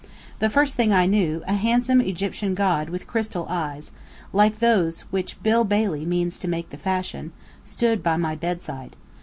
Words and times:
The 0.39 0.49
first 0.49 0.73
thing 0.73 0.91
I 0.91 1.05
knew, 1.05 1.43
a 1.45 1.53
handsome 1.53 2.01
Egyptian 2.01 2.55
god 2.55 2.89
with 2.89 3.05
crystal 3.05 3.45
eyes, 3.47 3.91
like 4.33 4.57
those 4.57 5.01
which 5.11 5.37
Bill 5.43 5.63
Bailey 5.63 6.07
means 6.07 6.39
to 6.39 6.47
make 6.47 6.71
the 6.71 6.77
fashion, 6.77 7.33
stood 7.63 8.01
by 8.01 8.17
my 8.17 8.33
bedside. 8.33 8.95